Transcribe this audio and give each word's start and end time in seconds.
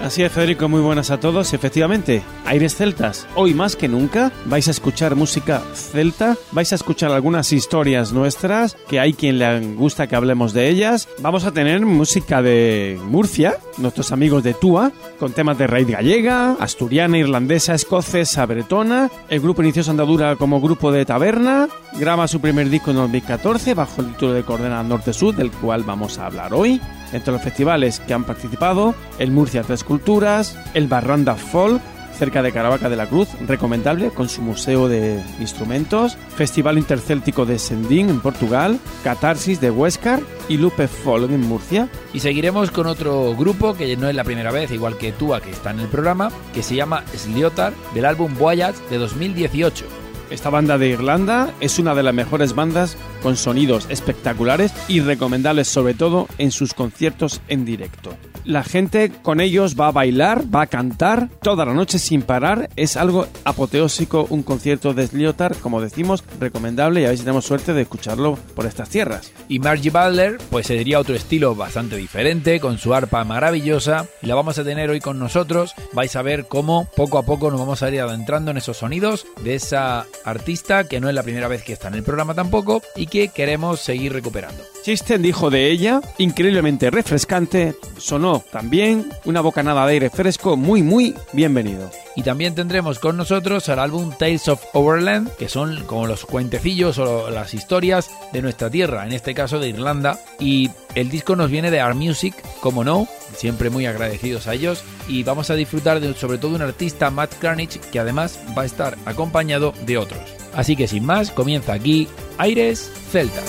Así 0.00 0.22
es, 0.22 0.30
Federico, 0.30 0.68
muy 0.68 0.80
buenas 0.80 1.10
a 1.10 1.18
todos. 1.18 1.52
Efectivamente, 1.52 2.22
Aires 2.46 2.76
Celtas. 2.76 3.26
Hoy 3.34 3.52
más 3.52 3.74
que 3.74 3.88
nunca 3.88 4.30
vais 4.46 4.68
a 4.68 4.70
escuchar 4.70 5.16
música 5.16 5.60
celta, 5.74 6.36
vais 6.52 6.72
a 6.72 6.76
escuchar 6.76 7.10
algunas 7.10 7.52
historias 7.52 8.12
nuestras, 8.12 8.76
que 8.88 9.00
hay 9.00 9.12
quien 9.12 9.40
le 9.40 9.74
gusta 9.74 10.06
que 10.06 10.14
hablemos 10.14 10.52
de 10.52 10.68
ellas. 10.68 11.08
Vamos 11.18 11.44
a 11.44 11.50
tener 11.50 11.84
música 11.84 12.42
de 12.42 12.98
Murcia, 13.06 13.56
nuestros 13.76 14.12
amigos 14.12 14.44
de 14.44 14.54
Tua, 14.54 14.92
con 15.18 15.32
temas 15.32 15.58
de 15.58 15.66
raíz 15.66 15.88
gallega, 15.88 16.52
asturiana, 16.60 17.18
irlandesa, 17.18 17.74
escocesa, 17.74 18.46
bretona. 18.46 19.10
El 19.28 19.40
grupo 19.40 19.62
inició 19.62 19.82
su 19.82 19.90
andadura 19.90 20.36
como 20.36 20.60
grupo 20.60 20.92
de 20.92 21.04
taberna, 21.04 21.68
graba 21.98 22.28
su 22.28 22.40
primer 22.40 22.70
disco 22.70 22.92
en 22.92 22.98
2014 22.98 23.74
bajo 23.74 24.00
el 24.00 24.12
título 24.12 24.32
de 24.34 24.44
Coordenada 24.44 24.84
Norte-Sur, 24.84 25.34
del 25.34 25.50
cual 25.50 25.82
vamos 25.82 26.18
a 26.18 26.26
hablar 26.26 26.54
hoy. 26.54 26.80
Entre 27.12 27.32
los 27.32 27.42
festivales 27.42 28.00
que 28.00 28.14
han 28.14 28.24
participado, 28.24 28.94
el 29.18 29.30
Murcia 29.30 29.62
Tres 29.62 29.84
Culturas, 29.84 30.58
el 30.74 30.88
Barranda 30.88 31.34
Folk, 31.34 31.80
cerca 32.18 32.42
de 32.42 32.52
Caravaca 32.52 32.88
de 32.88 32.96
la 32.96 33.06
Cruz, 33.06 33.28
recomendable 33.46 34.10
con 34.10 34.28
su 34.28 34.42
museo 34.42 34.88
de 34.88 35.22
instrumentos, 35.38 36.16
Festival 36.36 36.76
Intercéltico 36.76 37.46
de 37.46 37.60
Sendín 37.60 38.10
en 38.10 38.20
Portugal, 38.20 38.80
Catarsis 39.04 39.60
de 39.60 39.70
Huescar 39.70 40.20
y 40.48 40.56
Lupe 40.56 40.88
Folk 40.88 41.30
en 41.30 41.42
Murcia. 41.42 41.88
Y 42.12 42.20
seguiremos 42.20 42.72
con 42.72 42.86
otro 42.86 43.36
grupo 43.36 43.74
que 43.74 43.96
no 43.96 44.08
es 44.08 44.16
la 44.16 44.24
primera 44.24 44.50
vez, 44.50 44.72
igual 44.72 44.98
que 44.98 45.12
Tua, 45.12 45.40
que 45.40 45.50
está 45.50 45.70
en 45.70 45.80
el 45.80 45.88
programa, 45.88 46.30
que 46.52 46.64
se 46.64 46.74
llama 46.74 47.04
Sliotar, 47.14 47.72
del 47.94 48.04
álbum 48.04 48.34
Voyage 48.36 48.80
de 48.90 48.98
2018. 48.98 49.84
Esta 50.30 50.50
banda 50.50 50.76
de 50.76 50.88
Irlanda 50.88 51.54
es 51.60 51.78
una 51.78 51.94
de 51.94 52.02
las 52.02 52.12
mejores 52.12 52.54
bandas 52.54 52.98
con 53.22 53.36
sonidos 53.36 53.86
espectaculares 53.88 54.72
y 54.88 55.00
recomendables 55.00 55.68
sobre 55.68 55.94
todo 55.94 56.28
en 56.38 56.50
sus 56.50 56.74
conciertos 56.74 57.40
en 57.48 57.64
directo. 57.64 58.14
La 58.44 58.64
gente 58.64 59.12
con 59.22 59.40
ellos 59.40 59.76
va 59.78 59.88
a 59.88 59.92
bailar, 59.92 60.44
va 60.54 60.62
a 60.62 60.66
cantar 60.68 61.28
toda 61.42 61.66
la 61.66 61.74
noche 61.74 61.98
sin 61.98 62.22
parar. 62.22 62.70
Es 62.76 62.96
algo 62.96 63.26
apoteósico 63.44 64.26
un 64.30 64.42
concierto 64.42 64.94
de 64.94 65.06
Sliotar, 65.06 65.54
como 65.56 65.82
decimos, 65.82 66.24
recomendable 66.40 67.02
y 67.02 67.04
a 67.04 67.08
ver 67.08 67.18
si 67.18 67.24
tenemos 67.24 67.44
suerte 67.44 67.74
de 67.74 67.82
escucharlo 67.82 68.38
por 68.54 68.64
estas 68.64 68.88
tierras. 68.88 69.32
Y 69.48 69.58
Margie 69.58 69.90
Butler, 69.90 70.38
pues 70.50 70.66
se 70.66 70.74
diría 70.74 70.98
otro 70.98 71.14
estilo 71.14 71.54
bastante 71.54 71.96
diferente, 71.96 72.58
con 72.58 72.78
su 72.78 72.94
arpa 72.94 73.22
maravillosa, 73.24 74.06
la 74.22 74.34
vamos 74.34 74.58
a 74.58 74.64
tener 74.64 74.88
hoy 74.88 75.00
con 75.00 75.18
nosotros. 75.18 75.74
Vais 75.92 76.16
a 76.16 76.22
ver 76.22 76.46
cómo 76.48 76.88
poco 76.96 77.18
a 77.18 77.24
poco 77.24 77.50
nos 77.50 77.60
vamos 77.60 77.82
a 77.82 77.90
ir 77.90 78.00
adentrando 78.00 78.50
en 78.50 78.56
esos 78.56 78.78
sonidos 78.78 79.26
de 79.44 79.56
esa 79.56 80.06
artista 80.24 80.84
que 80.84 81.00
no 81.00 81.10
es 81.10 81.14
la 81.14 81.22
primera 81.22 81.48
vez 81.48 81.62
que 81.62 81.74
está 81.74 81.88
en 81.88 81.96
el 81.96 82.02
programa 82.02 82.34
tampoco 82.34 82.80
y 82.96 83.07
que 83.08 83.28
queremos 83.28 83.80
seguir 83.80 84.12
recuperando. 84.12 84.62
Chisten 84.84 85.20
dijo 85.20 85.50
de 85.50 85.70
ella, 85.70 86.00
increíblemente 86.18 86.90
refrescante, 86.90 87.74
sonó 87.98 88.42
también 88.50 89.10
una 89.24 89.40
bocanada 89.40 89.84
de 89.86 89.92
aire 89.92 90.10
fresco 90.10 90.56
muy 90.56 90.82
muy 90.82 91.14
bienvenido. 91.32 91.90
Y 92.16 92.22
también 92.22 92.54
tendremos 92.54 92.98
con 92.98 93.16
nosotros 93.16 93.68
el 93.68 93.78
álbum 93.78 94.12
Tales 94.18 94.48
of 94.48 94.64
Overland, 94.72 95.30
que 95.36 95.48
son 95.48 95.84
como 95.84 96.06
los 96.06 96.24
cuentecillos 96.24 96.98
o 96.98 97.30
las 97.30 97.54
historias 97.54 98.10
de 98.32 98.42
nuestra 98.42 98.70
tierra, 98.70 99.04
en 99.04 99.12
este 99.12 99.34
caso 99.34 99.58
de 99.58 99.68
Irlanda. 99.68 100.18
Y 100.40 100.70
el 100.94 101.10
disco 101.10 101.36
nos 101.36 101.50
viene 101.50 101.70
de 101.70 101.80
Art 101.80 101.96
Music, 101.96 102.34
como 102.60 102.82
no, 102.82 103.06
siempre 103.36 103.70
muy 103.70 103.86
agradecidos 103.86 104.46
a 104.46 104.54
ellos. 104.54 104.82
Y 105.06 105.22
vamos 105.22 105.50
a 105.50 105.54
disfrutar 105.54 106.00
de 106.00 106.14
sobre 106.14 106.38
todo 106.38 106.56
un 106.56 106.62
artista, 106.62 107.10
Matt 107.10 107.34
Carnage, 107.38 107.80
que 107.92 107.98
además 107.98 108.38
va 108.56 108.62
a 108.62 108.66
estar 108.66 108.96
acompañado 109.04 109.74
de 109.84 109.98
otros. 109.98 110.37
Así 110.58 110.74
que 110.74 110.88
sin 110.88 111.06
más, 111.06 111.30
comienza 111.30 111.72
aquí 111.72 112.08
Aires 112.36 112.90
Celtas. 113.12 113.44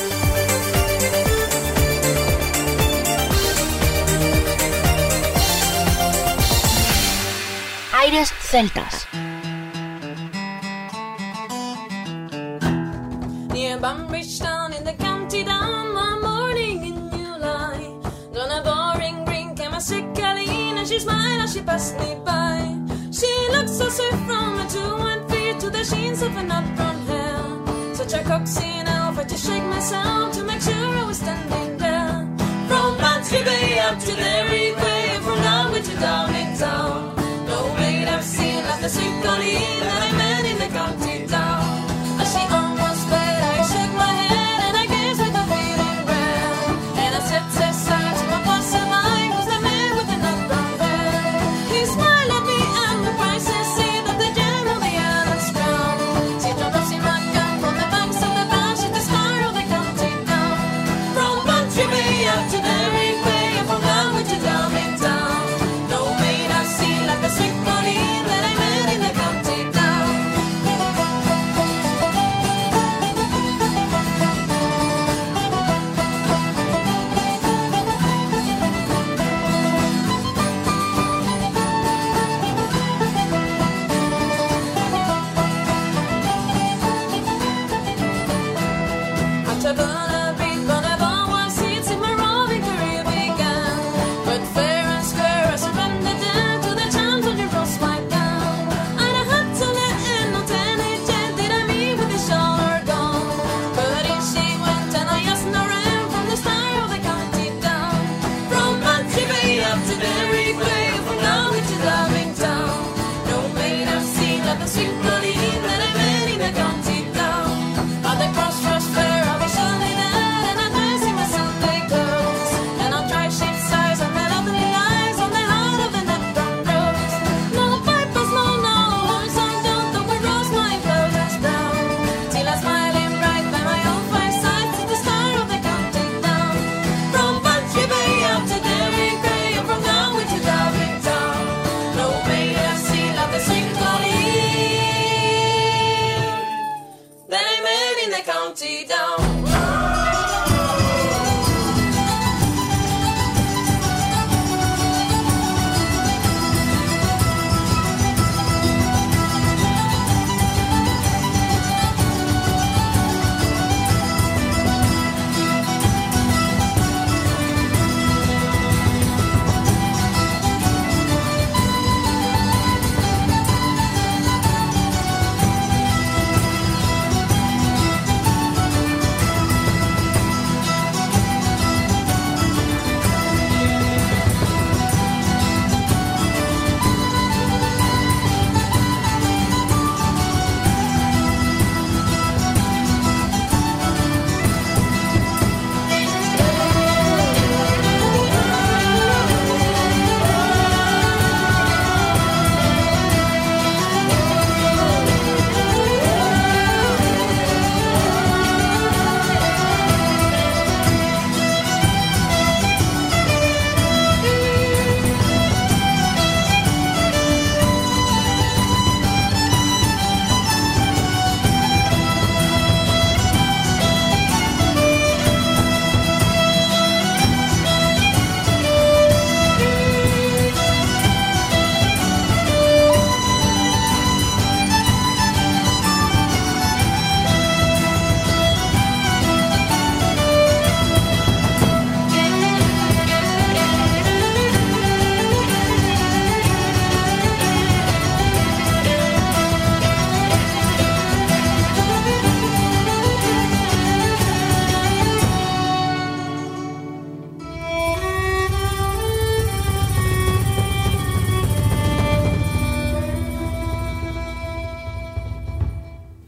Aires 7.93 8.31
Celtas. 8.39 9.07
Near 13.53 13.79
Bunbridge 13.79 14.37
Town 14.37 14.73
in 14.73 14.83
the 14.83 14.93
county 14.99 15.43
down 15.43 15.95
one 15.95 16.21
morning 16.21 16.85
in 16.85 17.09
July. 17.09 17.89
Done 18.31 18.51
a 18.51 18.61
boring 18.61 19.25
green 19.25 19.55
came 19.55 19.73
a 19.73 19.81
sick 19.81 20.05
Colleen 20.13 20.77
and 20.77 20.87
she 20.87 20.99
smiled 20.99 21.41
as 21.41 21.53
she 21.53 21.61
passed 21.63 21.97
me 21.97 22.15
by. 22.23 22.77
She 23.11 23.25
looked 23.51 23.69
so 23.69 23.89
sweet 23.89 24.13
from 24.27 24.59
feet 24.69 25.08
to 25.59 25.69
the 25.69 25.83
sheens 25.83 26.21
of 26.21 26.33
nut 26.33 26.63
brown 26.75 26.97
hair. 27.07 27.95
Such 27.95 28.13
a 28.13 28.23
coxy 28.23 28.83
now 28.83 29.11
for 29.11 29.25
to 29.25 29.37
shake 29.37 29.63
myself 29.63 30.33
to 30.35 30.43
make 30.43 30.61
sure 30.61 30.73
I 30.73 31.03
was 31.03 31.17
standing 31.17 31.58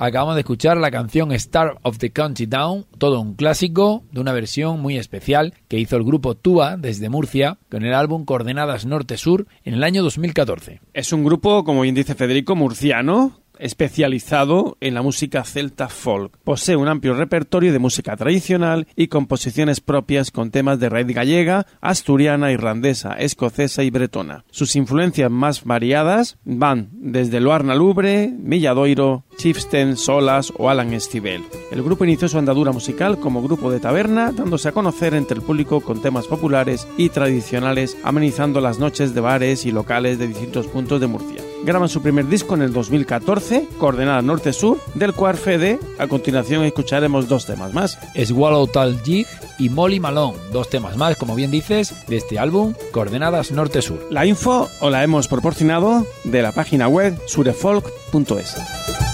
Acabamos 0.03 0.33
de 0.33 0.41
escuchar 0.41 0.77
la 0.77 0.89
canción 0.89 1.31
Star 1.31 1.77
of 1.83 1.99
the 1.99 2.09
Country 2.09 2.47
Down, 2.47 2.87
todo 2.97 3.21
un 3.21 3.35
clásico 3.35 4.01
de 4.11 4.19
una 4.19 4.33
versión 4.33 4.79
muy 4.79 4.97
especial 4.97 5.53
que 5.67 5.77
hizo 5.77 5.95
el 5.95 6.03
grupo 6.03 6.33
Tua 6.33 6.75
desde 6.75 7.07
Murcia 7.07 7.59
con 7.69 7.85
el 7.85 7.93
álbum 7.93 8.25
Coordenadas 8.25 8.87
Norte-Sur 8.87 9.45
en 9.63 9.75
el 9.75 9.83
año 9.83 10.01
2014. 10.01 10.81
Es 10.95 11.13
un 11.13 11.23
grupo, 11.23 11.63
como 11.63 11.81
bien 11.81 11.93
dice 11.93 12.15
Federico, 12.15 12.55
murciano, 12.55 13.40
especializado 13.59 14.77
en 14.81 14.93
la 14.93 15.01
música 15.01 15.43
celta 15.43 15.89
folk. 15.89 16.37
Posee 16.43 16.75
un 16.75 16.87
amplio 16.87 17.13
repertorio 17.13 17.71
de 17.71 17.79
música 17.79 18.15
tradicional 18.15 18.87
y 18.95 19.07
composiciones 19.07 19.81
propias 19.81 20.31
con 20.31 20.51
temas 20.51 20.79
de 20.79 20.89
raíz 20.89 21.07
gallega, 21.07 21.67
asturiana, 21.81 22.51
irlandesa, 22.51 23.13
escocesa 23.13 23.83
y 23.83 23.89
bretona. 23.89 24.43
Sus 24.51 24.75
influencias 24.75 25.29
más 25.29 25.63
variadas 25.63 26.37
van 26.43 26.89
desde 26.93 27.39
Loarna 27.39 27.75
Lubre, 27.75 28.33
Milladoiro, 28.37 29.25
Chieftain, 29.37 29.97
Solas 29.97 30.51
o 30.57 30.69
Alan 30.69 30.93
Estivell. 30.93 31.43
El 31.71 31.83
grupo 31.83 32.03
inició 32.03 32.27
su 32.27 32.37
andadura 32.37 32.71
musical 32.71 33.19
como 33.19 33.41
grupo 33.41 33.71
de 33.71 33.79
taberna, 33.79 34.31
dándose 34.31 34.69
a 34.69 34.71
conocer 34.71 35.13
entre 35.13 35.37
el 35.37 35.43
público 35.43 35.81
con 35.81 36.01
temas 36.01 36.27
populares 36.27 36.87
y 36.97 37.09
tradicionales, 37.09 37.97
amenizando 38.03 38.61
las 38.61 38.79
noches 38.79 39.13
de 39.13 39.21
bares 39.21 39.65
y 39.65 39.71
locales 39.71 40.19
de 40.19 40.27
distintos 40.27 40.67
puntos 40.67 40.99
de 40.99 41.07
Murcia. 41.07 41.50
Graban 41.63 41.89
su 41.89 42.01
primer 42.01 42.27
disco 42.27 42.55
en 42.55 42.63
el 42.63 42.73
2014, 42.73 43.67
Coordenada 43.77 44.21
Norte-Sur, 44.21 44.79
del 44.95 45.13
cual 45.13 45.37
Fede, 45.37 45.79
a 45.99 46.07
continuación 46.07 46.63
escucharemos 46.63 47.27
dos 47.27 47.45
temas 47.45 47.73
más. 47.73 47.99
Swallow 48.15 48.67
Tal 48.67 48.99
Jig 49.03 49.27
y 49.59 49.69
Molly 49.69 49.99
Malone, 49.99 50.37
dos 50.51 50.69
temas 50.69 50.97
más, 50.97 51.17
como 51.17 51.35
bien 51.35 51.51
dices, 51.51 51.93
de 52.07 52.17
este 52.17 52.39
álbum, 52.39 52.73
Coordenadas 52.91 53.51
Norte-Sur. 53.51 54.07
La 54.09 54.25
info 54.25 54.69
os 54.79 54.91
la 54.91 55.03
hemos 55.03 55.27
proporcionado 55.27 56.07
de 56.23 56.41
la 56.41 56.51
página 56.51 56.87
web 56.87 57.15
surefolk.es. 57.27 59.10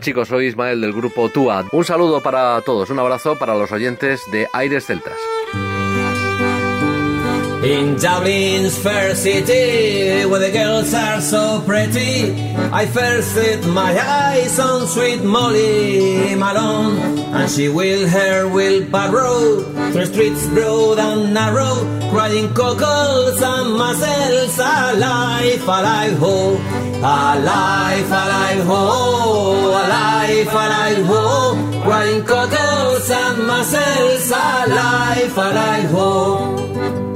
Chicos, 0.00 0.28
soy 0.28 0.46
Ismael 0.46 0.80
del 0.80 0.92
grupo 0.92 1.28
TUAD. 1.28 1.66
Un 1.72 1.84
saludo 1.84 2.22
para 2.22 2.60
todos, 2.62 2.90
un 2.90 2.98
abrazo 2.98 3.36
para 3.38 3.54
los 3.54 3.72
oyentes 3.72 4.20
de 4.30 4.48
Aires 4.52 4.86
Celtas. 4.86 5.16
Crying 22.16 22.54
cockles 22.54 23.42
and 23.42 23.74
mussels, 23.76 24.58
alive, 24.58 25.62
alive, 25.62 26.16
ho, 26.16 26.54
alive, 26.98 28.10
alive, 28.20 28.64
ho, 28.64 28.80
alive, 29.82 30.48
alive, 30.48 31.04
ho, 31.10 31.22
crying 31.82 32.24
cockles 32.24 33.10
and 33.10 33.46
mussels, 33.46 34.30
alive, 34.30 35.36
alive, 35.36 35.90
ho. 35.90 37.15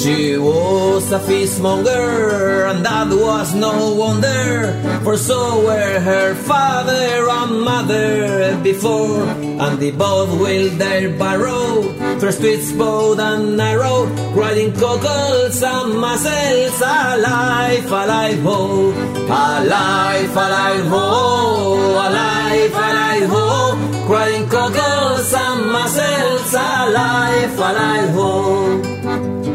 She 0.00 0.38
was 0.38 1.12
a 1.12 1.20
fishmonger, 1.20 2.64
and 2.64 2.82
that 2.86 3.08
was 3.08 3.54
no 3.54 3.92
wonder, 3.92 4.72
for 5.04 5.18
so 5.18 5.60
were 5.60 6.00
her 6.00 6.34
father 6.34 7.28
and 7.28 7.60
mother 7.60 8.58
before, 8.62 9.28
and 9.28 9.78
they 9.78 9.90
both 9.90 10.30
will 10.40 10.70
their 10.78 11.10
barrow 11.18 11.82
through 12.18 12.32
streets 12.32 12.72
bold 12.72 13.20
and 13.20 13.58
narrow, 13.58 14.06
riding 14.32 14.72
cockles 14.72 15.62
and 15.62 16.00
mussels, 16.00 16.80
alive, 16.80 17.84
alive, 17.84 18.40
ho, 18.40 18.92
alive, 19.28 20.34
alive, 20.34 20.86
ho, 20.86 22.06
alive, 22.08 22.72
alive, 22.72 23.28
ho, 23.28 24.06
crying 24.06 24.48
cockles 24.48 25.34
and 25.34 25.70
mussels, 25.70 26.54
alive, 26.54 27.58
alive, 27.58 28.10
ho. 28.16 29.49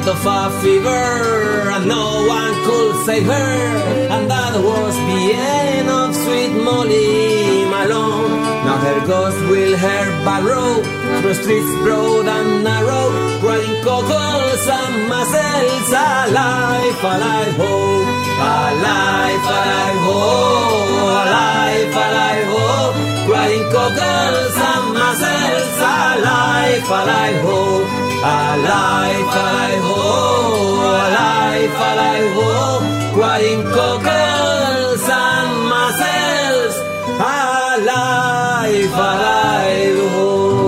Died 0.00 0.08
of 0.08 0.26
a 0.26 0.60
fever 0.60 1.70
and 1.70 1.86
no 1.88 2.26
one 2.26 2.54
could 2.64 3.04
save 3.04 3.26
her 3.26 3.52
And 4.10 4.30
that 4.30 4.54
was 4.56 4.94
the 4.94 5.32
end 5.34 5.88
of 5.88 6.14
sweet 6.14 6.52
Molly 6.64 7.64
Malone 7.66 8.40
Now 8.64 8.78
her 8.78 9.06
ghost 9.06 9.40
will 9.50 9.76
her 9.76 10.24
barrow 10.24 10.82
Through 11.20 11.34
streets 11.34 11.72
broad 11.82 12.26
and 12.28 12.64
narrow 12.64 13.08
crying 13.40 13.82
cockles 13.84 14.64
and 14.68 15.08
mussels 15.08 15.90
Alive, 15.90 17.04
alive, 17.04 17.56
ho 17.56 17.74
Alive, 18.40 19.44
alive, 19.56 20.00
ho 20.06 20.20
Alive, 21.20 21.94
alive, 22.04 22.46
ho 22.52 23.30
Riding 23.30 23.66
cockles 23.72 24.56
and 24.70 24.86
mussels 24.94 25.76
Alive, 25.78 26.88
alive, 26.88 27.40
ho 27.42 28.09
Alive, 28.22 29.28
alive, 29.32 29.82
oh, 29.82 30.80
alive, 31.08 31.72
alive, 31.72 32.36
oh, 32.36 32.80
crying 33.14 33.62
cockles 33.72 35.08
and 35.08 35.50
mussels, 35.72 36.76
alive, 37.18 38.92
alive, 38.92 40.00
oh. 40.16 40.60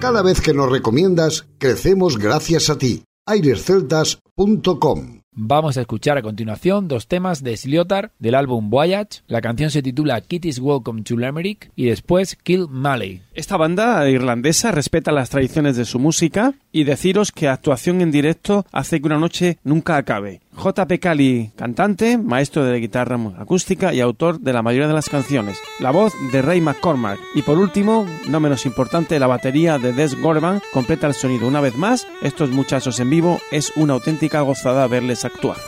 Cada 0.00 0.22
vez 0.22 0.40
que 0.40 0.52
nos 0.52 0.68
recomiendas, 0.68 1.44
crecemos 1.58 2.18
gracias 2.18 2.68
a 2.68 2.76
ti. 2.76 3.04
airesceltas.com 3.26 5.15
Vamos 5.38 5.76
a 5.76 5.82
escuchar 5.82 6.16
a 6.16 6.22
continuación 6.22 6.88
dos 6.88 7.08
temas 7.08 7.42
de 7.42 7.54
Sliotar 7.54 8.10
del 8.18 8.36
álbum 8.36 8.70
Voyage. 8.70 9.20
La 9.26 9.42
canción 9.42 9.70
se 9.70 9.82
titula 9.82 10.18
Kitty's 10.22 10.58
Welcome 10.58 11.02
to 11.02 11.14
Limerick 11.14 11.70
y 11.76 11.84
después 11.84 12.36
Kill 12.36 12.68
Malley. 12.70 13.20
Esta 13.34 13.58
banda 13.58 14.08
irlandesa 14.08 14.72
respeta 14.72 15.12
las 15.12 15.28
tradiciones 15.28 15.76
de 15.76 15.84
su 15.84 15.98
música 15.98 16.54
y 16.72 16.84
deciros 16.84 17.32
que 17.32 17.48
actuación 17.48 18.00
en 18.00 18.12
directo 18.12 18.64
hace 18.72 18.98
que 18.98 19.06
una 19.08 19.18
noche 19.18 19.58
nunca 19.62 19.98
acabe. 19.98 20.40
J.P. 20.56 20.98
Cali, 20.98 21.52
cantante, 21.54 22.18
maestro 22.18 22.64
de 22.64 22.80
guitarra 22.80 23.18
acústica 23.38 23.92
y 23.92 24.00
autor 24.00 24.40
de 24.40 24.52
la 24.52 24.62
mayoría 24.62 24.88
de 24.88 24.94
las 24.94 25.08
canciones. 25.08 25.58
La 25.80 25.90
voz 25.90 26.12
de 26.32 26.42
Ray 26.42 26.60
McCormack. 26.60 27.18
Y 27.34 27.42
por 27.42 27.58
último, 27.58 28.06
no 28.28 28.40
menos 28.40 28.66
importante, 28.66 29.18
la 29.18 29.26
batería 29.26 29.78
de 29.78 29.92
Des 29.92 30.20
Gorman 30.20 30.60
completa 30.72 31.06
el 31.06 31.14
sonido. 31.14 31.46
Una 31.46 31.60
vez 31.60 31.76
más, 31.76 32.06
estos 32.22 32.50
muchachos 32.50 32.98
en 33.00 33.10
vivo 33.10 33.38
es 33.52 33.72
una 33.76 33.94
auténtica 33.94 34.40
gozada 34.40 34.86
verles 34.88 35.24
actuar. 35.24 35.58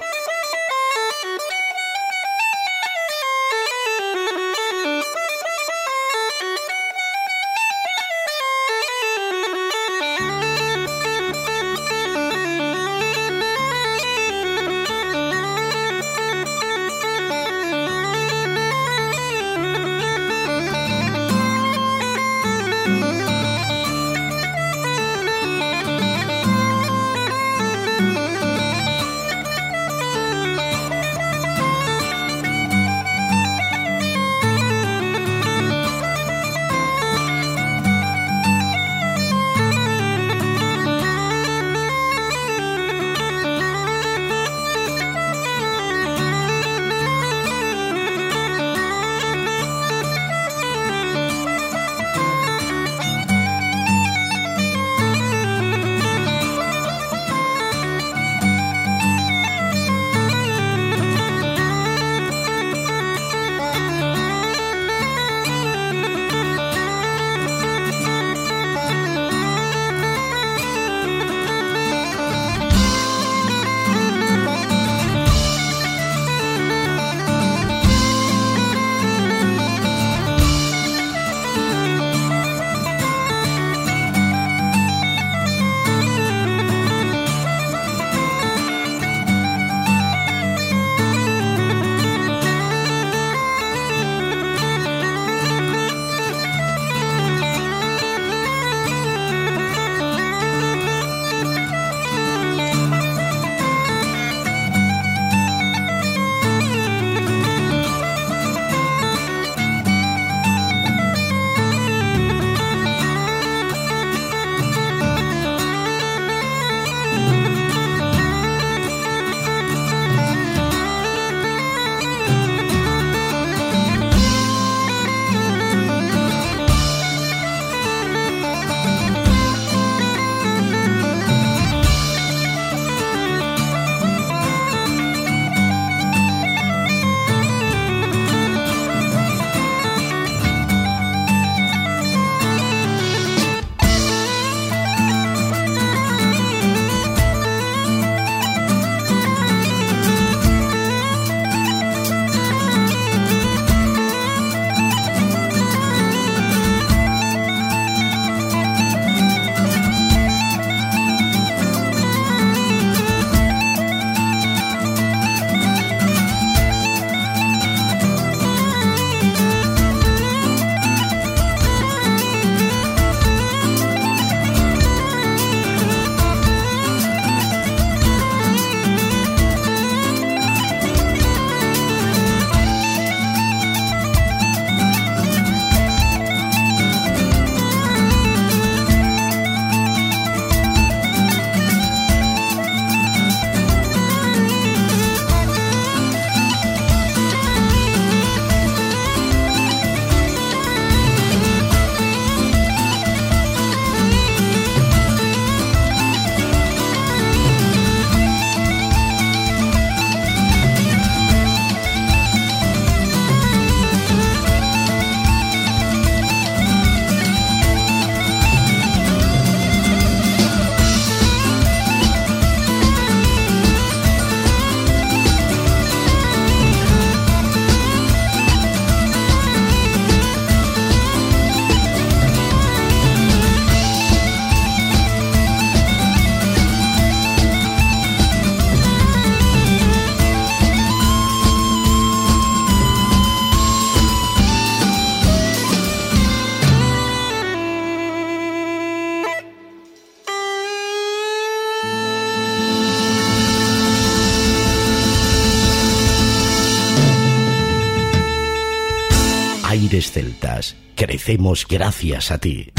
Crecemos 260.98 261.64
gracias 261.68 262.32
a 262.32 262.38
ti. 262.38 262.72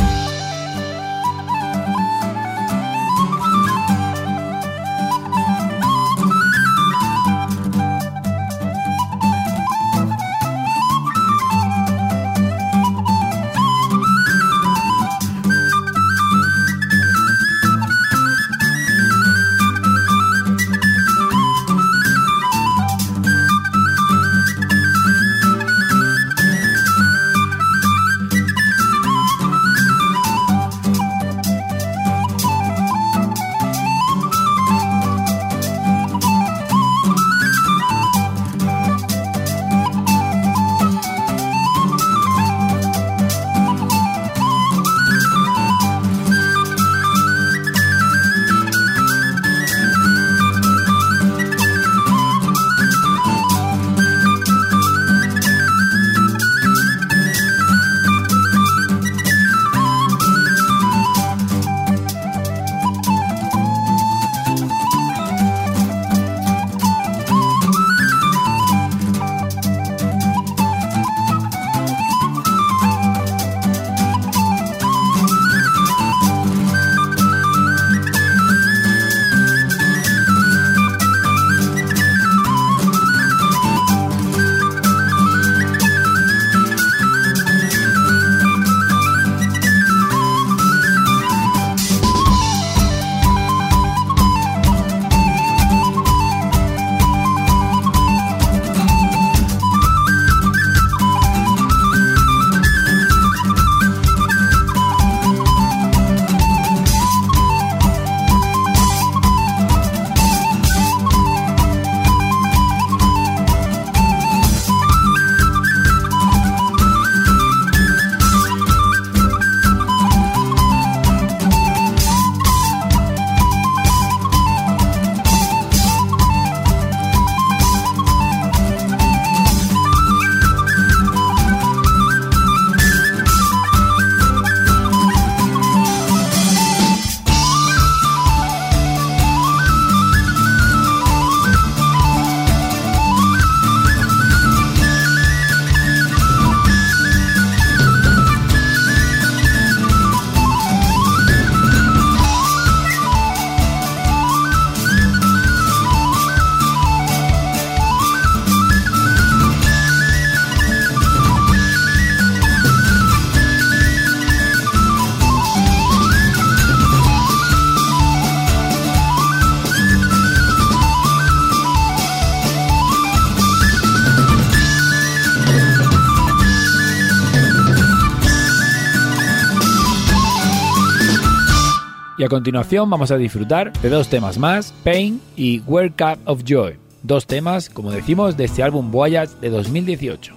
A 182.30 182.38
continuación 182.38 182.88
vamos 182.92 183.10
a 183.10 183.18
disfrutar 183.18 183.74
de 183.82 183.90
dos 183.90 184.08
temas 184.08 184.38
más, 184.38 184.72
Pain 184.84 185.20
y 185.36 185.62
World 185.62 185.94
Cup 185.98 186.20
of 186.26 186.44
Joy. 186.46 186.76
Dos 187.02 187.26
temas, 187.26 187.72
como 187.72 187.92
decimos, 187.92 188.38
de 188.38 188.46
este 188.46 188.62
álbum 188.62 188.92
Voyage 188.92 189.34
de 189.42 189.50
2018. 189.50 190.36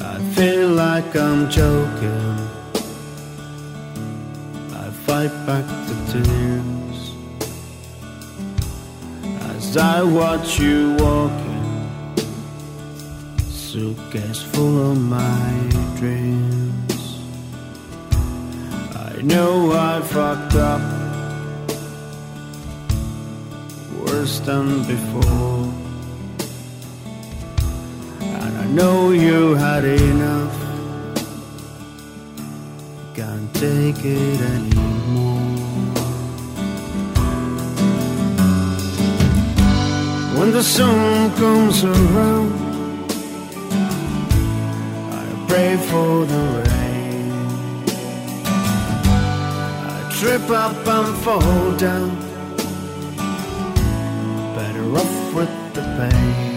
I 0.00 0.34
feel 0.34 0.74
like 0.74 1.14
I'm 1.14 1.50
joking. 1.50 2.48
I 4.72 4.90
fight 5.04 5.30
back 5.46 5.66
tears 6.10 6.49
as 9.70 9.76
I 9.76 10.02
watch 10.02 10.58
you 10.58 10.96
walking, 10.98 12.16
suitcase 13.48 14.42
full 14.42 14.90
of 14.90 14.98
my 14.98 15.50
dreams. 15.96 17.20
I 18.96 19.22
know 19.22 19.70
I 19.70 20.00
fucked 20.00 20.56
up 20.56 20.82
worse 24.00 24.40
than 24.40 24.82
before. 24.94 25.72
And 28.22 28.52
I 28.64 28.66
know 28.78 29.12
you 29.12 29.54
had 29.54 29.84
enough. 29.84 30.56
Can't 33.14 33.54
take 33.54 34.04
it 34.04 34.40
anymore. 34.40 35.29
When 40.40 40.52
the 40.52 40.62
sun 40.62 41.30
comes 41.36 41.84
around, 41.84 42.52
I 45.12 45.44
pray 45.46 45.76
for 45.76 46.24
the 46.24 46.44
rain. 46.64 47.30
I 49.84 50.10
trip 50.18 50.48
up 50.48 50.86
and 50.96 51.14
fall 51.18 51.72
down. 51.76 52.16
Better 54.56 54.96
off 54.96 55.34
with 55.34 55.74
the 55.74 55.82
pain. 55.98 56.49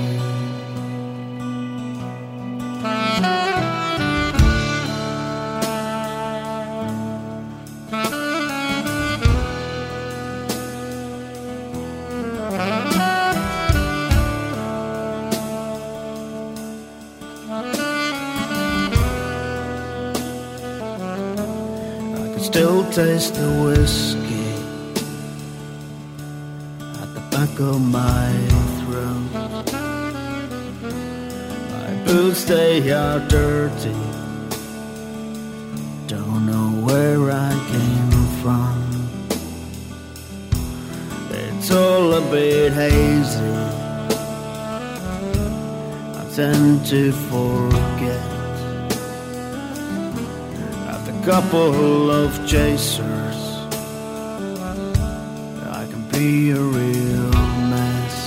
Taste 22.95 23.33
the 23.33 23.49
whiskey 23.65 24.53
at 27.01 27.09
the 27.15 27.21
back 27.31 27.59
of 27.59 27.81
my 27.81 28.31
throat. 28.81 29.33
My 31.71 32.05
boots 32.05 32.43
they 32.43 32.91
are 32.91 33.19
dirty. 33.27 33.97
Don't 36.05 36.45
know 36.45 36.69
where 36.85 37.31
I 37.31 37.53
came 37.73 38.11
from. 38.43 38.77
it's 41.31 41.71
all 41.71 42.13
a 42.13 42.21
bit 42.29 42.73
hazy. 42.73 43.55
I 46.19 46.23
tend 46.35 46.85
to 46.87 47.11
forget 47.11 47.72
couple 51.25 52.11
of 52.11 52.45
chasers. 52.45 53.37
I 55.71 55.87
can 55.89 56.03
be 56.11 56.51
a 56.51 56.59
real 56.59 57.31
mess. 57.71 58.17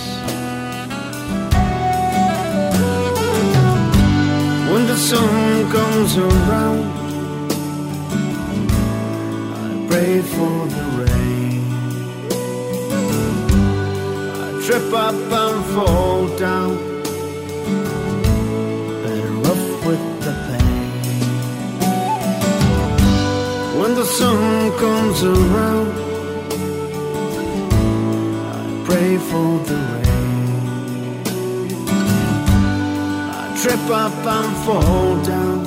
When 4.73 4.87
the 4.87 4.97
sun 4.97 5.71
comes 5.71 6.17
around, 6.17 6.87
I 9.53 9.87
pray 9.91 10.23
for 10.23 10.67
the 10.75 10.85
rain. 11.03 11.65
I 14.41 14.63
trip 14.65 14.91
up 14.95 15.15
and 15.15 15.65
fall 15.75 16.29
down, 16.39 16.79
sun 24.19 24.73
comes 24.79 25.23
around, 25.23 25.93
I 28.55 28.83
pray 28.87 29.19
for 29.19 29.51
the 29.69 29.81
rain. 30.05 30.57
I 33.41 33.45
trip 33.61 33.85
up 33.91 34.17
and 34.37 34.53
fall 34.65 35.23
down, 35.23 35.61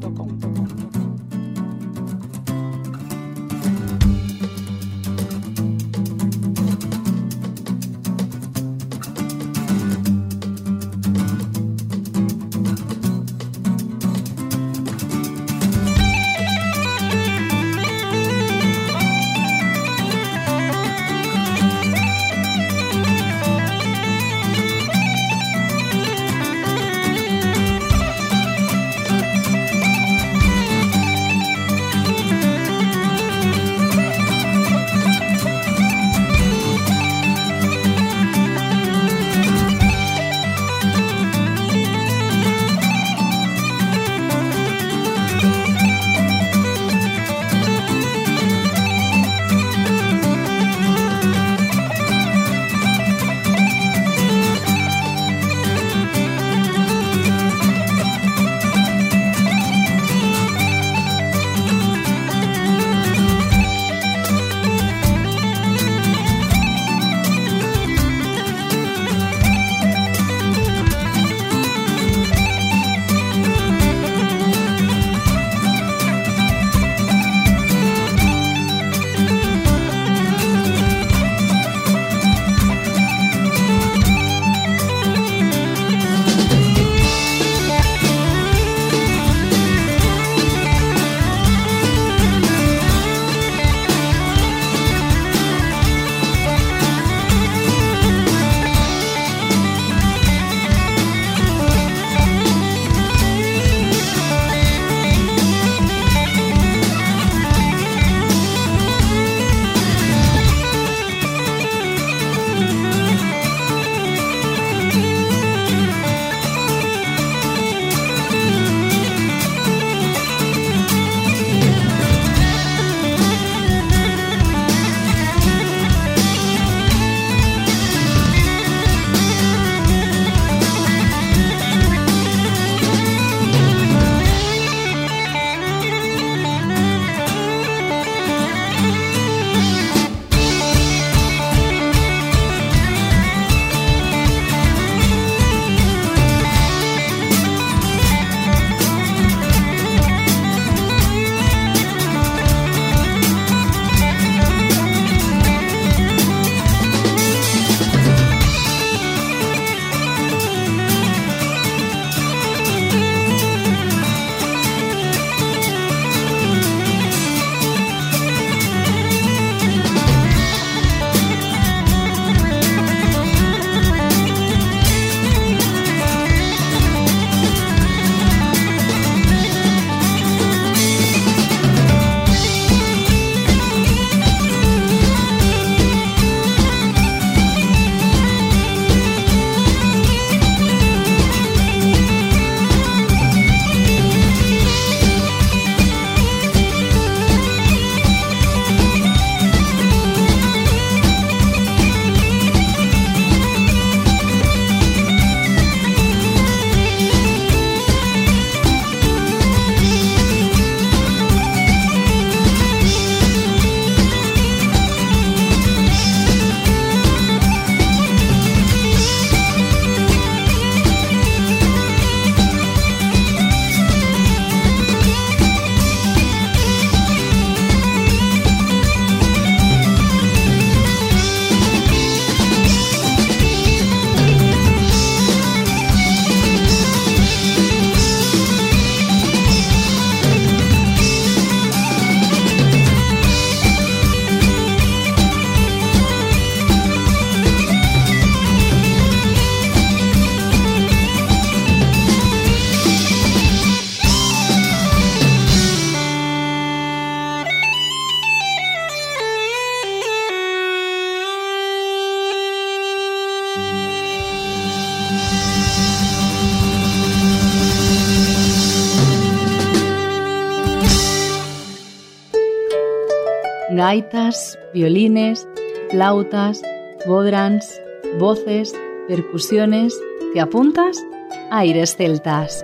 gaitas, 273.83 274.57
violines, 274.73 275.45
flautas, 275.91 276.61
bodrans, 277.05 277.81
voces, 278.17 278.73
percusiones. 279.09 279.93
¿Te 280.33 280.39
apuntas? 280.39 281.03
Aires 281.51 281.97
celtas. 281.97 282.63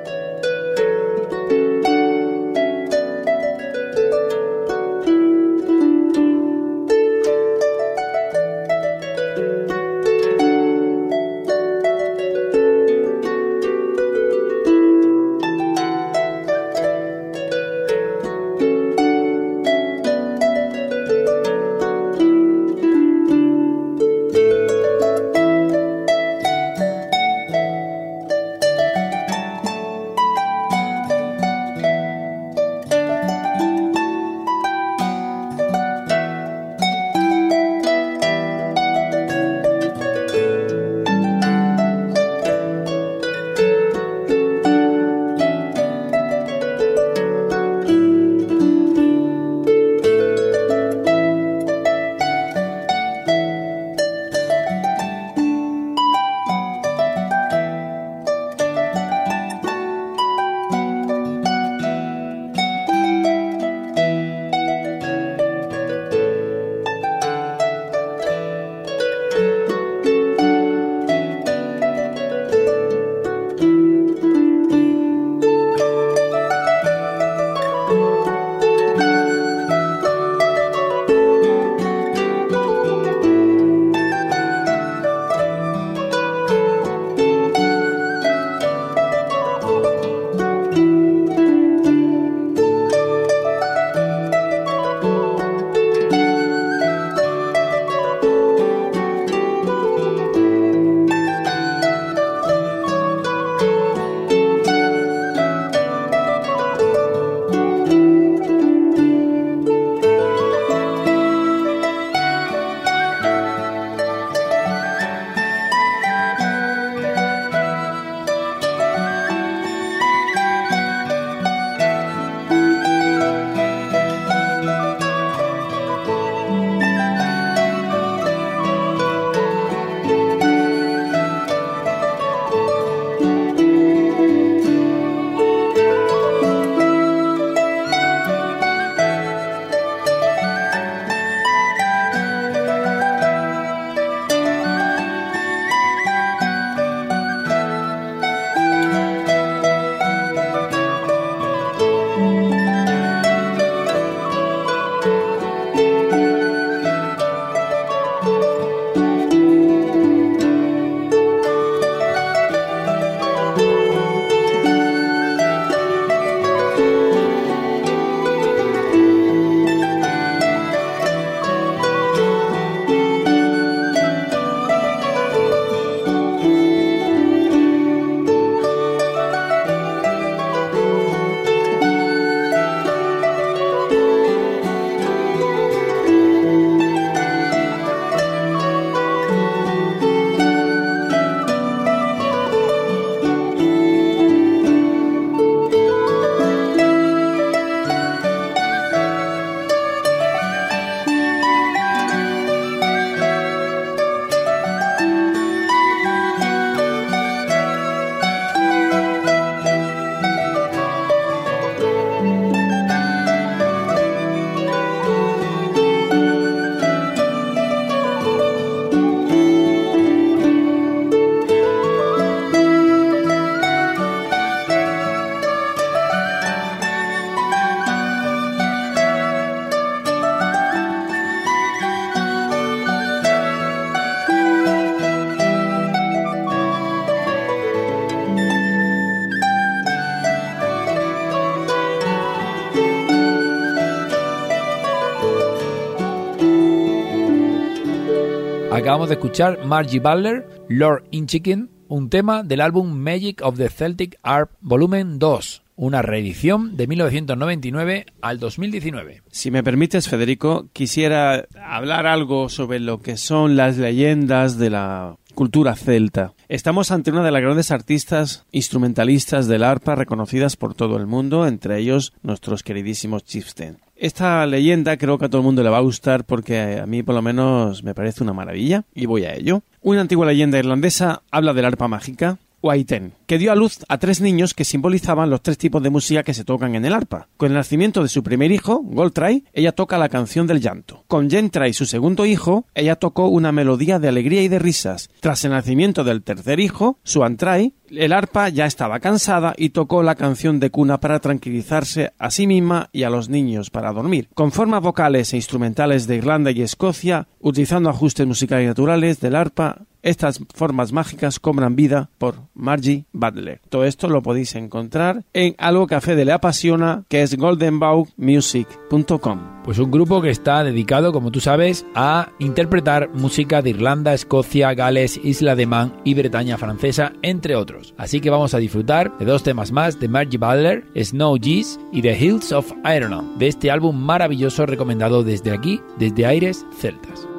De 249.08 249.14
escuchar 249.14 249.66
Margie 249.66 250.02
Butler, 250.02 250.46
Lord 250.68 251.06
Inchikin, 251.12 251.70
un 251.88 252.10
tema 252.10 252.44
del 252.44 252.60
álbum 252.60 252.92
Magic 252.92 253.42
of 253.42 253.58
the 253.58 253.70
Celtic 253.70 254.20
Harp 254.24 254.52
Volumen 254.60 255.20
2, 255.20 255.64
una 255.78 256.02
reedición 256.02 256.76
de 256.76 256.86
1999 256.86 258.06
al 258.22 258.40
2019. 258.40 259.24
Si 259.32 259.52
me 259.52 259.64
permites, 259.64 260.10
Federico, 260.10 260.68
quisiera 260.74 261.48
hablar 261.66 262.08
algo 262.08 262.50
sobre 262.50 262.82
lo 262.82 263.00
que 263.02 263.16
son 263.16 263.56
las 263.56 263.78
leyendas 263.78 264.58
de 264.58 264.70
la 264.70 265.16
cultura 265.34 265.78
celta. 265.78 266.34
Estamos 266.50 266.92
ante 266.92 267.12
una 267.12 267.24
de 267.24 267.32
las 267.32 267.42
grandes 267.42 267.72
artistas 267.72 268.46
instrumentalistas 268.52 269.48
del 269.48 269.64
arpa 269.64 269.96
reconocidas 269.96 270.58
por 270.58 270.76
todo 270.76 270.98
el 270.98 271.08
mundo, 271.08 271.48
entre 271.48 271.80
ellos 271.80 272.14
nuestros 272.22 272.64
queridísimos 272.64 273.24
Chieftain. 273.24 273.78
Esta 274.02 274.46
leyenda 274.46 274.96
creo 274.96 275.18
que 275.18 275.26
a 275.26 275.30
todo 275.30 275.42
el 275.42 275.46
mundo 275.46 275.62
le 275.62 275.70
va 275.70 275.80
a 275.80 275.82
gustar 275.82 276.24
porque 276.24 276.80
a 276.82 276.86
mí 276.86 277.04
por 277.04 277.16
lo 277.16 277.22
menos 277.22 277.84
me 277.84 277.94
parece 277.94 278.24
una 278.24 278.32
maravilla 278.32 278.86
y 278.96 279.08
voy 279.08 279.26
a 279.26 279.36
ello. 279.36 279.62
Una 279.82 280.00
antigua 280.00 280.26
leyenda 280.26 280.58
irlandesa 280.58 281.22
habla 281.32 281.54
del 281.54 281.66
arpa 281.66 281.90
mágica 281.90 282.38
Waiten, 282.62 283.14
que 283.26 283.38
dio 283.38 283.52
a 283.52 283.56
luz 283.56 283.80
a 283.88 283.98
tres 283.98 284.22
niños 284.22 284.54
que 284.54 284.66
simbolizaban 284.66 285.30
los 285.30 285.42
tres 285.42 285.58
tipos 285.58 285.82
de 285.82 285.90
música 285.90 286.24
que 286.24 286.34
se 286.34 286.44
tocan 286.44 286.76
en 286.76 286.86
el 286.86 286.94
arpa. 286.94 287.28
Con 287.38 287.50
el 287.52 287.58
nacimiento 287.58 288.02
de 288.04 288.10
su 288.10 288.24
primer 288.24 288.52
hijo, 288.52 288.82
Goldtry, 288.84 289.46
ella 289.54 289.72
toca 289.72 289.98
la 289.98 290.10
canción 290.10 290.48
del 290.48 290.62
llanto. 290.62 291.04
Con 291.08 291.30
Gentry, 291.30 291.74
su 291.74 291.86
segundo 291.86 292.26
hijo, 292.26 292.66
ella 292.76 292.96
tocó 292.96 293.28
una 293.28 293.52
melodía 293.52 294.00
de 294.00 294.08
alegría 294.08 294.42
y 294.42 294.48
de 294.48 294.60
risas. 294.60 295.10
Tras 295.20 295.44
el 295.46 295.52
nacimiento 295.52 296.04
del 296.04 296.24
tercer 296.24 296.60
hijo, 296.60 297.00
Suantray, 297.04 297.74
el 297.92 298.14
arpa 298.14 298.50
ya 298.50 298.66
estaba 298.66 299.00
cansada 299.00 299.54
y 299.58 299.70
tocó 299.70 300.04
la 300.04 300.16
canción 300.16 300.60
de 300.60 300.70
cuna 300.70 301.00
para 301.00 301.20
tranquilizarse 301.20 302.14
a 302.20 302.30
sí 302.32 302.46
misma 302.46 302.90
y 302.92 303.04
a 303.04 303.10
los 303.10 303.30
niños 303.30 303.70
para 303.70 303.92
dormir. 303.92 304.30
Con 304.34 304.52
formas 304.52 304.82
vocales 304.82 305.34
e 305.34 305.38
instrumentales 305.38 306.08
de 306.08 306.18
Irlanda 306.18 306.52
y 306.52 306.62
Escocia, 306.62 307.28
utilizando 307.40 307.90
ajustes 307.90 308.28
musicales 308.28 308.68
naturales 308.68 309.20
del 309.20 309.36
arpa, 309.36 309.86
estas 310.02 310.40
formas 310.54 310.92
mágicas 310.92 311.40
cobran 311.40 311.76
vida 311.76 312.10
por 312.18 312.36
Margie 312.54 313.06
Butler. 313.12 313.62
Todo 313.70 313.86
esto 313.86 314.10
lo 314.10 314.22
podéis 314.22 314.56
encontrar 314.56 315.24
en 315.34 315.56
algo 315.58 315.88
que 315.88 315.96
a 315.96 316.02
Fede 316.02 316.26
le 316.26 316.32
apasiona, 316.32 317.04
que 317.08 317.22
es 317.22 317.38
goldenbowmusic.com. 317.38 319.40
Pues 319.64 319.78
un 319.78 319.92
grupo 319.92 320.22
que 320.22 320.30
está 320.30 320.64
dedicado, 320.64 321.12
como 321.12 321.32
tú 321.32 321.40
sabes, 321.40 321.86
a 321.94 322.32
interpretar 322.40 323.10
música 323.14 323.62
de 323.62 323.72
Irlanda, 323.72 324.14
Escocia, 324.14 324.74
Gales, 324.74 325.20
Isla 325.24 325.56
de 325.56 325.66
Man 325.66 325.96
y 326.04 326.14
Bretaña 326.14 326.58
francesa, 326.58 327.14
entre 327.22 327.56
otros. 327.56 327.94
Así 327.98 328.22
que 328.22 328.30
vamos 328.30 328.54
a 328.54 328.60
disfrutar 328.60 329.18
de 329.18 329.26
dos 329.26 329.44
temas 329.44 329.72
más 329.72 330.00
de 330.00 330.08
Margie 330.08 330.38
Butler, 330.38 330.86
Snow 330.96 331.38
Geese 331.40 331.80
y 331.92 332.02
The 332.02 332.18
Hills 332.18 332.52
of 332.52 332.72
Ireland, 332.84 333.38
de 333.38 333.48
este 333.48 333.70
álbum 333.70 333.96
maravilloso 333.96 334.66
recomendado 334.66 335.24
desde 335.24 335.52
aquí, 335.52 335.82
desde 335.98 336.26
Aires 336.26 336.66
Celtas. 336.80 337.39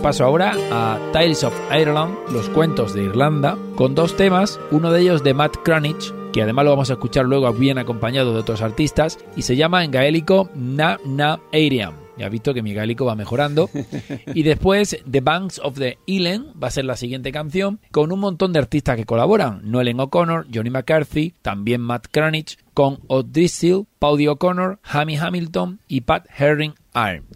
Paso 0.00 0.24
ahora 0.24 0.54
a 0.70 0.98
Tales 1.12 1.44
of 1.44 1.54
Ireland, 1.70 2.16
los 2.32 2.48
cuentos 2.48 2.94
de 2.94 3.04
Irlanda, 3.04 3.58
con 3.76 3.94
dos 3.94 4.16
temas, 4.16 4.58
uno 4.70 4.90
de 4.90 5.02
ellos 5.02 5.22
de 5.22 5.34
Matt 5.34 5.58
Cranich, 5.62 6.14
que 6.32 6.42
además 6.42 6.64
lo 6.64 6.70
vamos 6.70 6.90
a 6.90 6.94
escuchar 6.94 7.26
luego 7.26 7.52
bien 7.52 7.78
acompañado 7.78 8.32
de 8.32 8.40
otros 8.40 8.62
artistas, 8.62 9.18
y 9.36 9.42
se 9.42 9.56
llama 9.56 9.84
en 9.84 9.90
gaélico 9.90 10.48
Na 10.54 10.98
Na 11.04 11.40
Ariam. 11.52 11.94
Ya 12.16 12.26
has 12.26 12.32
visto 12.32 12.52
que 12.52 12.62
mi 12.62 12.74
gaélico 12.74 13.06
va 13.06 13.14
mejorando. 13.14 13.70
Y 14.34 14.42
después 14.42 14.98
The 15.10 15.20
Banks 15.20 15.58
of 15.62 15.78
the 15.78 15.98
Elan 16.06 16.52
va 16.62 16.68
a 16.68 16.70
ser 16.70 16.84
la 16.84 16.96
siguiente 16.96 17.32
canción, 17.32 17.80
con 17.90 18.12
un 18.12 18.20
montón 18.20 18.52
de 18.52 18.58
artistas 18.58 18.96
que 18.96 19.06
colaboran. 19.06 19.60
Noelen 19.64 20.00
O'Connor, 20.00 20.46
Johnny 20.52 20.70
McCarthy, 20.70 21.34
también 21.42 21.80
Matt 21.80 22.06
Cranich, 22.10 22.58
con 22.74 23.00
O'Driscoll, 23.06 23.86
Paudie 23.98 24.28
O'Connor, 24.28 24.78
Hammy 24.82 25.16
Hamilton 25.16 25.80
y 25.88 26.02
Pat 26.02 26.26
Herring 26.38 26.74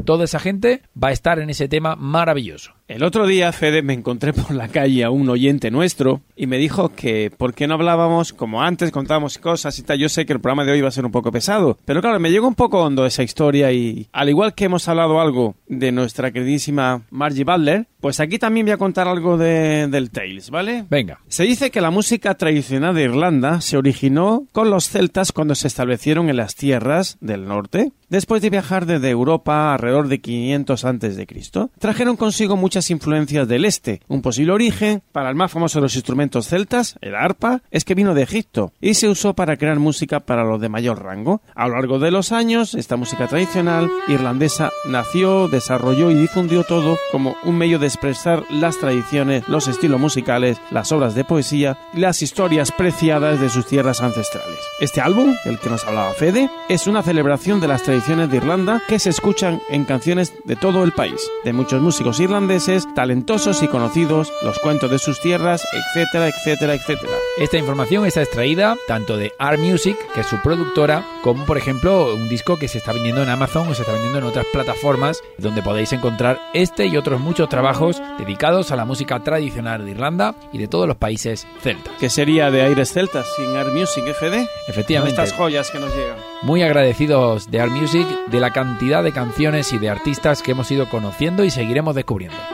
Toda 0.04 0.24
esa 0.24 0.40
gente 0.40 0.82
va 1.00 1.08
a 1.08 1.12
estar 1.12 1.38
en 1.38 1.50
ese 1.50 1.68
tema 1.68 1.96
maravilloso. 1.96 2.74
El 2.86 3.02
otro 3.02 3.26
día, 3.26 3.50
Fede, 3.52 3.80
me 3.80 3.94
encontré 3.94 4.34
por 4.34 4.50
la 4.50 4.68
calle 4.68 5.04
a 5.04 5.10
un 5.10 5.26
oyente 5.30 5.70
nuestro 5.70 6.20
y 6.36 6.46
me 6.46 6.58
dijo 6.58 6.90
que 6.90 7.32
por 7.34 7.54
qué 7.54 7.66
no 7.66 7.74
hablábamos 7.74 8.34
como 8.34 8.60
antes, 8.60 8.90
contábamos 8.90 9.38
cosas 9.38 9.78
y 9.78 9.82
tal. 9.82 9.98
Yo 9.98 10.10
sé 10.10 10.26
que 10.26 10.34
el 10.34 10.40
programa 10.40 10.66
de 10.66 10.72
hoy 10.72 10.82
va 10.82 10.88
a 10.88 10.90
ser 10.90 11.06
un 11.06 11.10
poco 11.10 11.32
pesado, 11.32 11.78
pero 11.86 12.02
claro, 12.02 12.20
me 12.20 12.30
llegó 12.30 12.46
un 12.46 12.54
poco 12.54 12.82
hondo 12.82 13.06
esa 13.06 13.22
historia 13.22 13.72
y 13.72 14.06
al 14.12 14.28
igual 14.28 14.54
que 14.54 14.66
hemos 14.66 14.86
hablado 14.86 15.18
algo 15.18 15.54
de 15.66 15.92
nuestra 15.92 16.30
queridísima 16.30 17.00
Margie 17.10 17.44
Butler, 17.44 17.86
pues 18.00 18.20
aquí 18.20 18.38
también 18.38 18.66
voy 18.66 18.74
a 18.74 18.76
contar 18.76 19.08
algo 19.08 19.38
de, 19.38 19.88
del 19.88 20.10
Tales, 20.10 20.50
¿vale? 20.50 20.84
Venga. 20.90 21.20
Se 21.28 21.44
dice 21.44 21.70
que 21.70 21.80
la 21.80 21.90
música 21.90 22.34
tradicional 22.34 22.94
de 22.94 23.04
Irlanda 23.04 23.62
se 23.62 23.78
originó 23.78 24.46
con 24.52 24.68
los 24.68 24.90
celtas 24.90 25.32
cuando 25.32 25.54
se 25.54 25.68
establecieron 25.68 26.28
en 26.28 26.36
las 26.36 26.54
tierras 26.54 27.16
del 27.22 27.48
norte, 27.48 27.92
después 28.10 28.42
de 28.42 28.50
viajar 28.50 28.84
desde 28.84 29.08
Europa 29.08 29.72
alrededor 29.72 30.08
de 30.08 30.20
500 30.20 30.84
antes 30.84 31.16
de 31.16 31.26
Cristo. 31.26 31.70
Trajeron 31.78 32.16
consigo 32.16 32.58
muchas 32.58 32.73
influencias 32.90 33.46
del 33.48 33.64
este. 33.64 34.00
Un 34.08 34.22
posible 34.22 34.52
origen 34.52 35.02
para 35.12 35.30
el 35.30 35.36
más 35.36 35.52
famoso 35.52 35.78
de 35.78 35.82
los 35.82 35.94
instrumentos 35.94 36.48
celtas, 36.48 36.96
el 37.00 37.14
arpa, 37.14 37.62
es 37.70 37.84
que 37.84 37.94
vino 37.94 38.14
de 38.14 38.22
Egipto 38.22 38.72
y 38.80 38.94
se 38.94 39.08
usó 39.08 39.34
para 39.34 39.56
crear 39.56 39.78
música 39.78 40.20
para 40.20 40.44
los 40.44 40.60
de 40.60 40.68
mayor 40.68 41.02
rango. 41.02 41.40
A 41.54 41.68
lo 41.68 41.74
largo 41.74 41.98
de 41.98 42.10
los 42.10 42.32
años, 42.32 42.74
esta 42.74 42.96
música 42.96 43.26
tradicional 43.28 43.90
irlandesa 44.08 44.70
nació, 44.86 45.48
desarrolló 45.48 46.10
y 46.10 46.14
difundió 46.14 46.64
todo 46.64 46.96
como 47.12 47.36
un 47.44 47.56
medio 47.56 47.78
de 47.78 47.86
expresar 47.86 48.44
las 48.50 48.78
tradiciones, 48.78 49.48
los 49.48 49.68
estilos 49.68 50.00
musicales, 50.00 50.58
las 50.70 50.92
obras 50.92 51.14
de 51.14 51.24
poesía 51.24 51.78
y 51.92 52.00
las 52.00 52.22
historias 52.22 52.72
preciadas 52.72 53.40
de 53.40 53.48
sus 53.48 53.66
tierras 53.66 54.00
ancestrales. 54.00 54.58
Este 54.80 55.00
álbum, 55.00 55.34
del 55.44 55.58
que 55.58 55.70
nos 55.70 55.84
hablaba 55.84 56.12
Fede, 56.12 56.50
es 56.68 56.86
una 56.86 57.02
celebración 57.02 57.60
de 57.60 57.68
las 57.68 57.82
tradiciones 57.82 58.30
de 58.30 58.38
Irlanda 58.38 58.82
que 58.88 58.98
se 58.98 59.10
escuchan 59.10 59.60
en 59.68 59.84
canciones 59.84 60.32
de 60.44 60.56
todo 60.56 60.84
el 60.84 60.92
país, 60.92 61.30
de 61.44 61.52
muchos 61.52 61.80
músicos 61.80 62.20
irlandeses, 62.20 62.54
talentosos 62.94 63.62
y 63.62 63.68
conocidos, 63.68 64.32
los 64.42 64.58
cuentos 64.58 64.90
de 64.90 64.98
sus 64.98 65.20
tierras, 65.20 65.66
etcétera, 65.72 66.28
etcétera, 66.28 66.74
etcétera. 66.74 67.12
Esta 67.38 67.58
información 67.58 68.06
está 68.06 68.22
extraída 68.22 68.76
tanto 68.88 69.18
de 69.18 69.32
Art 69.38 69.58
Music, 69.58 69.98
que 70.14 70.20
es 70.20 70.26
su 70.26 70.40
productora, 70.40 71.04
como 71.22 71.44
por 71.44 71.58
ejemplo 71.58 72.14
un 72.14 72.28
disco 72.28 72.56
que 72.56 72.68
se 72.68 72.78
está 72.78 72.92
vendiendo 72.92 73.22
en 73.22 73.28
Amazon 73.28 73.68
o 73.68 73.74
se 73.74 73.82
está 73.82 73.92
vendiendo 73.92 74.18
en 74.18 74.24
otras 74.24 74.46
plataformas 74.50 75.20
donde 75.36 75.62
podéis 75.62 75.92
encontrar 75.92 76.40
este 76.54 76.86
y 76.86 76.96
otros 76.96 77.20
muchos 77.20 77.50
trabajos 77.50 78.00
dedicados 78.18 78.72
a 78.72 78.76
la 78.76 78.86
música 78.86 79.20
tradicional 79.20 79.84
de 79.84 79.90
Irlanda 79.90 80.34
y 80.52 80.58
de 80.58 80.66
todos 80.68 80.88
los 80.88 80.96
países 80.96 81.46
celtas. 81.60 81.92
¿Qué 82.00 82.08
sería 82.08 82.50
de 82.50 82.62
Aires 82.62 82.92
Celtas 82.92 83.26
sin 83.36 83.54
Art 83.56 83.74
Music, 83.74 84.04
FD? 84.06 84.48
Efectivamente. 84.68 85.20
Estas 85.20 85.36
joyas 85.36 85.70
que 85.70 85.80
nos 85.80 85.94
llegan. 85.94 86.16
Muy 86.42 86.62
agradecidos 86.62 87.50
de 87.50 87.60
Art 87.60 87.72
Music, 87.72 88.06
de 88.28 88.40
la 88.40 88.52
cantidad 88.52 89.02
de 89.02 89.12
canciones 89.12 89.72
y 89.74 89.78
de 89.78 89.90
artistas 89.90 90.42
que 90.42 90.52
hemos 90.52 90.70
ido 90.70 90.88
conociendo 90.88 91.44
y 91.44 91.50
seguiremos 91.50 91.94
descubriendo. 91.94 92.53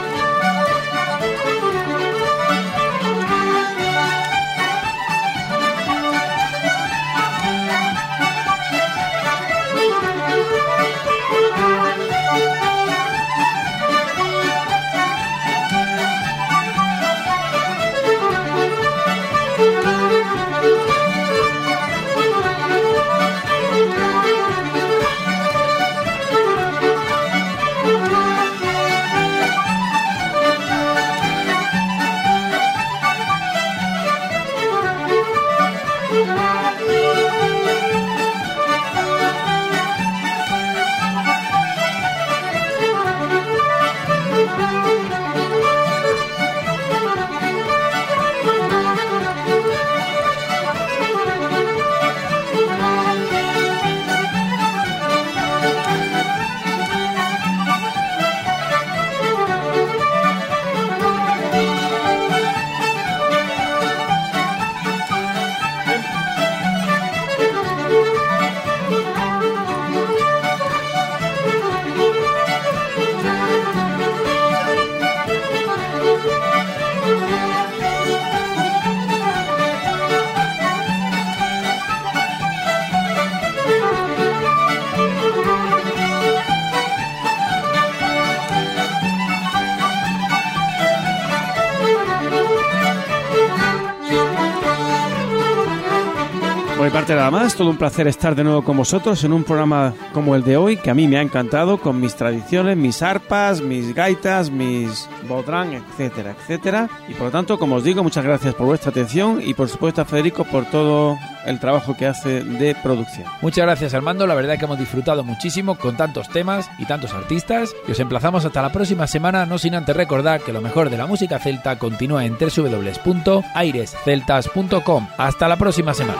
Por 96.81 96.89
mi 96.89 96.93
parte 96.95 97.13
nada 97.13 97.29
más, 97.29 97.55
todo 97.55 97.69
un 97.69 97.77
placer 97.77 98.07
estar 98.07 98.33
de 98.33 98.43
nuevo 98.43 98.63
con 98.63 98.75
vosotros 98.75 99.23
en 99.23 99.33
un 99.33 99.43
programa 99.43 99.93
como 100.15 100.35
el 100.35 100.43
de 100.43 100.57
hoy, 100.57 100.77
que 100.77 100.89
a 100.89 100.95
mí 100.95 101.07
me 101.07 101.19
ha 101.19 101.21
encantado, 101.21 101.77
con 101.77 102.01
mis 102.01 102.15
tradiciones, 102.15 102.75
mis 102.75 103.03
arpas, 103.03 103.61
mis 103.61 103.93
gaitas, 103.93 104.49
mis 104.49 105.07
bodrán, 105.29 105.73
etcétera, 105.73 106.31
etcétera. 106.31 106.89
Y 107.07 107.13
por 107.13 107.25
lo 107.25 107.31
tanto, 107.31 107.59
como 107.59 107.75
os 107.75 107.83
digo, 107.83 108.01
muchas 108.01 108.23
gracias 108.23 108.55
por 108.55 108.65
vuestra 108.65 108.89
atención 108.89 109.43
y 109.45 109.53
por 109.53 109.69
supuesto 109.69 110.01
a 110.01 110.05
Federico 110.05 110.43
por 110.43 110.65
todo 110.65 111.19
el 111.45 111.59
trabajo 111.59 111.95
que 111.95 112.07
hace 112.07 112.43
de 112.43 112.75
producción. 112.75 113.27
Muchas 113.41 113.65
gracias 113.65 113.93
Armando, 113.93 114.27
la 114.27 114.35
verdad 114.35 114.57
que 114.57 114.65
hemos 114.65 114.79
disfrutado 114.79 115.23
muchísimo 115.23 115.75
con 115.75 115.95
tantos 115.97 116.29
temas 116.29 116.69
y 116.77 116.85
tantos 116.85 117.13
artistas 117.13 117.73
y 117.87 117.91
os 117.91 117.99
emplazamos 117.99 118.45
hasta 118.45 118.61
la 118.61 118.71
próxima 118.71 119.07
semana, 119.07 119.45
no 119.45 119.57
sin 119.57 119.75
antes 119.75 119.93
recordar 119.95 120.41
que 120.41 120.53
lo 120.53 120.61
mejor 120.61 120.89
de 120.89 120.97
la 120.97 121.07
música 121.07 121.39
celta 121.39 121.77
continúa 121.77 122.25
en 122.25 122.37
www.airesceltas.com. 122.37 125.07
Hasta 125.17 125.47
la 125.47 125.57
próxima 125.57 125.93
semana. 125.93 126.19